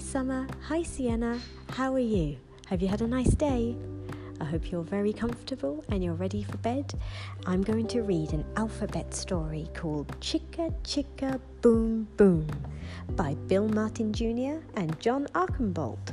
Summer. 0.00 0.46
Hi, 0.62 0.82
Sienna. 0.82 1.38
How 1.68 1.92
are 1.94 1.98
you? 1.98 2.38
Have 2.68 2.80
you 2.80 2.88
had 2.88 3.02
a 3.02 3.06
nice 3.06 3.34
day? 3.34 3.76
I 4.40 4.44
hope 4.44 4.70
you're 4.70 4.82
very 4.82 5.12
comfortable 5.12 5.84
and 5.90 6.02
you're 6.02 6.14
ready 6.14 6.42
for 6.42 6.56
bed. 6.58 6.92
I'm 7.46 7.62
going 7.62 7.86
to 7.88 8.02
read 8.02 8.32
an 8.32 8.44
alphabet 8.56 9.12
story 9.14 9.68
called 9.74 10.08
Chicka 10.20 10.74
Chicka 10.82 11.38
Boom 11.60 12.08
Boom 12.16 12.46
by 13.10 13.34
Bill 13.46 13.68
Martin 13.68 14.12
Jr. 14.12 14.64
and 14.74 14.98
John 15.00 15.26
Archambault. 15.34 16.12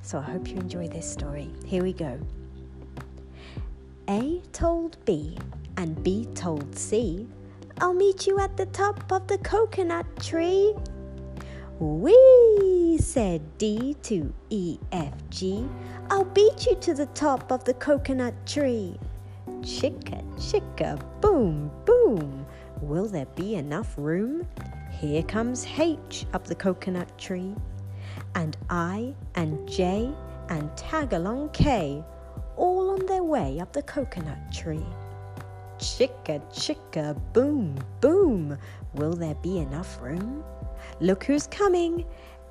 So 0.00 0.18
I 0.18 0.22
hope 0.22 0.48
you 0.48 0.56
enjoy 0.56 0.88
this 0.88 1.10
story. 1.10 1.50
Here 1.66 1.82
we 1.82 1.92
go. 1.92 2.18
A 4.08 4.40
told 4.52 4.96
B, 5.04 5.36
and 5.76 6.02
B 6.02 6.26
told 6.34 6.76
C, 6.76 7.28
I'll 7.80 7.94
meet 7.94 8.26
you 8.26 8.38
at 8.40 8.56
the 8.56 8.66
top 8.66 9.12
of 9.12 9.26
the 9.26 9.38
coconut 9.38 10.06
tree. 10.18 10.74
Wee, 11.78 12.77
said 12.98 13.40
D 13.58 13.96
to 14.02 14.32
E, 14.50 14.78
F, 14.92 15.12
G. 15.30 15.66
I'll 16.10 16.24
beat 16.24 16.66
you 16.66 16.76
to 16.76 16.94
the 16.94 17.06
top 17.06 17.50
of 17.52 17.64
the 17.64 17.74
coconut 17.74 18.34
tree. 18.46 18.98
Chicka, 19.60 20.22
chicka, 20.36 21.00
boom, 21.20 21.70
boom. 21.84 22.46
Will 22.80 23.06
there 23.06 23.26
be 23.36 23.54
enough 23.54 23.94
room? 23.96 24.46
Here 24.90 25.22
comes 25.22 25.66
H 25.78 26.26
up 26.32 26.44
the 26.44 26.54
coconut 26.54 27.16
tree. 27.18 27.54
And 28.34 28.56
I 28.68 29.14
and 29.34 29.68
J 29.68 30.12
and 30.48 30.76
tag 30.76 31.12
along 31.12 31.50
K 31.50 32.02
all 32.56 32.90
on 32.90 33.06
their 33.06 33.22
way 33.22 33.60
up 33.60 33.72
the 33.72 33.82
coconut 33.82 34.52
tree. 34.52 34.86
Chicka, 35.78 36.40
chicka, 36.52 37.20
boom, 37.32 37.78
boom. 38.00 38.58
Will 38.94 39.12
there 39.12 39.36
be 39.36 39.58
enough 39.58 40.00
room? 40.00 40.42
Look 41.00 41.24
who's 41.24 41.46
coming 41.46 42.04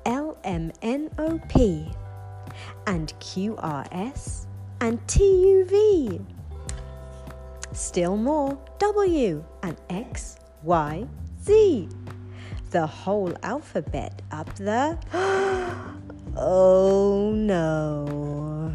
L 0.06 0.38
M 0.44 0.72
N 0.82 1.10
O 1.18 1.40
P 1.48 1.90
and 2.86 3.12
Q 3.20 3.56
R 3.58 3.84
S 3.92 4.46
and 4.80 4.98
T 5.08 5.22
U 5.22 5.64
V. 5.64 6.20
Still 7.72 8.16
more 8.16 8.58
W 8.78 9.44
and 9.62 9.76
X, 9.90 10.38
Y, 10.62 11.06
Z. 11.44 11.88
The 12.70 12.86
whole 12.86 13.34
alphabet 13.42 14.22
up 14.30 14.54
the. 14.56 14.98
oh 16.36 17.32
no. 17.34 18.74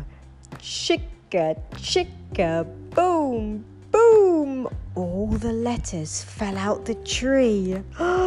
Chicka, 0.58 1.60
chicka, 1.74 2.66
boom, 2.92 3.66
boom. 3.92 4.68
All 4.96 5.28
the 5.28 5.54
letters 5.54 6.24
fell 6.24 6.58
out 6.58 6.86
the 6.86 6.96
tree. 6.96 7.82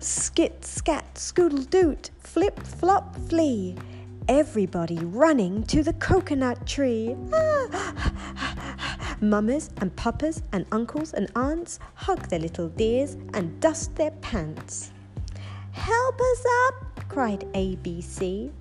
Skit, 0.00 0.64
scat, 0.64 1.14
scoodle 1.14 1.68
doot, 1.70 2.10
flip, 2.20 2.60
flop, 2.60 3.16
flee. 3.28 3.74
Everybody 4.28 4.98
running 4.98 5.64
to 5.64 5.82
the 5.82 5.92
coconut 5.94 6.64
tree. 6.68 7.16
Mammas 9.20 9.70
and 9.80 9.94
papas 9.96 10.42
and 10.52 10.66
uncles 10.70 11.14
and 11.14 11.28
aunts 11.34 11.80
hug 11.94 12.28
their 12.28 12.38
little 12.38 12.68
dears 12.68 13.16
and 13.34 13.58
dust 13.60 13.96
their 13.96 14.12
pants. 14.12 14.92
Help 15.72 16.20
us 16.20 16.44
up, 16.66 17.08
cried 17.08 17.40
ABC. 17.54 18.52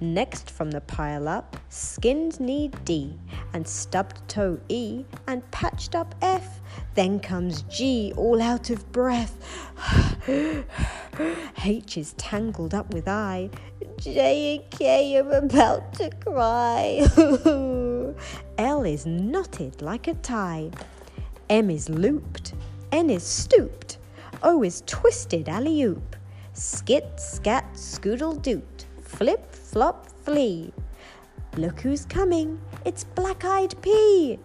Next 0.00 0.50
from 0.50 0.70
the 0.70 0.82
pile 0.82 1.26
up, 1.26 1.56
skinned 1.68 2.38
knee 2.38 2.70
D, 2.84 3.18
and 3.52 3.66
stubbed 3.66 4.28
toe 4.28 4.60
E, 4.68 5.04
and 5.26 5.50
patched 5.50 5.96
up 5.96 6.14
F. 6.22 6.60
Then 6.94 7.18
comes 7.18 7.62
G, 7.62 8.12
all 8.16 8.40
out 8.40 8.70
of 8.70 8.92
breath. 8.92 9.36
H 10.26 11.98
is 11.98 12.14
tangled 12.14 12.74
up 12.74 12.94
with 12.94 13.06
I. 13.06 13.50
J 13.98 14.56
and 14.56 14.70
K 14.70 15.18
are 15.18 15.30
about 15.32 15.92
to 15.94 16.10
cry. 16.24 17.06
L 18.58 18.84
is 18.84 19.04
knotted 19.04 19.82
like 19.82 20.08
a 20.08 20.14
tie. 20.14 20.70
M 21.50 21.68
is 21.68 21.90
looped. 21.90 22.54
N 22.90 23.10
is 23.10 23.22
stooped. 23.22 23.98
O 24.42 24.62
is 24.62 24.82
twisted 24.86 25.48
alley 25.48 25.82
oop. 25.82 26.16
Skit, 26.54 27.20
scat, 27.20 27.66
scoodle 27.74 28.40
doot. 28.40 28.86
Flip, 29.02 29.52
flop, 29.52 30.06
flee. 30.24 30.72
Look 31.58 31.80
who's 31.80 32.06
coming. 32.06 32.60
It's 32.86 33.04
Black 33.04 33.44
Eyed 33.44 33.74
P. 33.82 34.38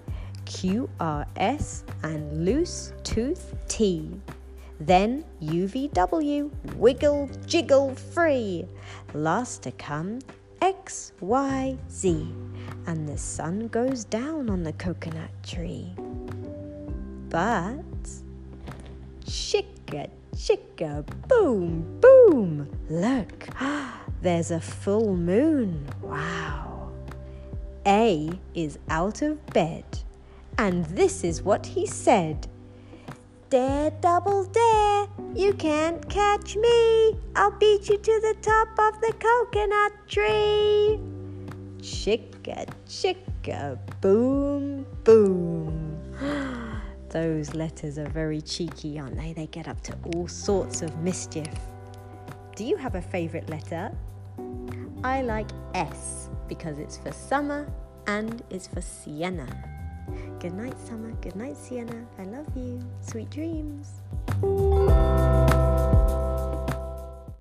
Q 0.45 0.89
R 0.99 1.25
S 1.37 1.85
and 2.03 2.43
Loose 2.43 2.91
Tooth 3.03 3.55
T. 3.67 4.19
Then 4.79 5.25
UVW, 5.41 6.49
wiggle, 6.75 7.29
jiggle, 7.45 7.95
free. 7.95 8.65
Last 9.13 9.63
to 9.63 9.71
come 9.71 10.19
X, 10.61 11.11
Y, 11.19 11.77
Z. 11.91 12.27
And 12.87 13.07
the 13.07 13.17
sun 13.17 13.67
goes 13.67 14.05
down 14.05 14.49
on 14.49 14.63
the 14.63 14.73
coconut 14.73 15.31
tree. 15.43 15.93
But 17.29 17.83
chicka, 19.25 20.09
chicka, 20.35 21.05
boom, 21.27 21.99
boom. 21.99 22.69
Look, 22.89 23.49
there's 24.21 24.51
a 24.51 24.59
full 24.59 25.15
moon. 25.15 25.87
Wow. 26.01 26.91
A 27.85 28.29
is 28.53 28.79
out 28.89 29.21
of 29.21 29.45
bed. 29.47 29.85
And 30.57 30.85
this 30.85 31.23
is 31.23 31.41
what 31.41 31.65
he 31.65 31.85
said 31.85 32.47
Dare, 33.49 33.89
double 33.99 34.45
dare, 34.45 35.07
you 35.33 35.53
can't 35.53 36.07
catch 36.07 36.55
me. 36.55 37.17
I'll 37.35 37.49
beat 37.49 37.89
you 37.89 37.97
to 37.97 38.19
the 38.21 38.35
top 38.43 38.67
of 38.77 39.01
the 39.01 39.11
coconut 39.13 39.91
tree. 40.07 40.99
Chicka, 41.79 42.69
chicka, 42.85 43.79
boom, 44.01 44.85
boom. 45.03 45.99
Those 47.09 47.55
letters 47.55 47.97
are 47.97 48.09
very 48.09 48.39
cheeky, 48.39 48.99
aren't 48.99 49.17
they? 49.17 49.33
They 49.33 49.47
get 49.47 49.67
up 49.67 49.81
to 49.81 49.97
all 50.13 50.27
sorts 50.27 50.83
of 50.83 50.95
mischief. 50.99 51.49
Do 52.55 52.63
you 52.63 52.77
have 52.77 52.93
a 52.93 53.01
favourite 53.01 53.49
letter? 53.49 53.91
I 55.03 55.23
like 55.23 55.49
S 55.73 56.29
because 56.47 56.77
it's 56.77 56.99
for 56.99 57.11
summer 57.11 57.67
and 58.05 58.43
it's 58.51 58.67
for 58.67 58.81
Sienna. 58.81 59.47
Good 60.39 60.53
night, 60.53 60.79
Summer. 60.87 61.11
Good 61.21 61.35
night, 61.35 61.57
Sienna. 61.57 62.05
I 62.17 62.23
love 62.23 62.47
you. 62.55 62.79
Sweet 63.01 63.29
dreams. 63.29 63.99